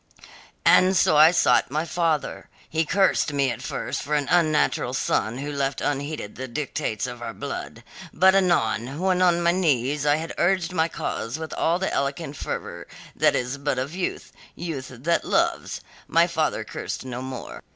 "And 0.65 0.97
so 0.97 1.15
I 1.15 1.29
sought 1.29 1.69
my 1.69 1.85
father. 1.85 2.49
He 2.67 2.85
cursed 2.85 3.33
me 3.33 3.51
at 3.51 3.61
first 3.61 4.01
for 4.01 4.15
an 4.15 4.27
unnatural 4.31 4.95
son 4.95 5.37
who 5.37 5.51
left 5.51 5.79
unheeded 5.79 6.37
the 6.37 6.47
dictates 6.47 7.05
of 7.05 7.21
our 7.21 7.35
blood. 7.35 7.83
But 8.11 8.33
anon, 8.33 8.97
when 8.99 9.21
on 9.21 9.43
my 9.43 9.51
knees 9.51 10.03
I 10.03 10.15
had 10.15 10.33
urged 10.39 10.73
my 10.73 10.87
cause 10.87 11.37
with 11.37 11.53
all 11.53 11.77
the 11.77 11.93
eloquent 11.93 12.35
fervour 12.35 12.87
that 13.15 13.35
is 13.35 13.59
but 13.59 13.77
of 13.77 13.93
youth 13.93 14.31
youth 14.55 14.87
that 14.89 15.23
loves 15.23 15.81
my 16.07 16.25
father 16.25 16.63
cursed 16.63 17.05
no 17.05 17.21
more. 17.21 17.61